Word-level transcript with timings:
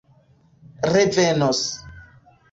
revenos 0.85 1.59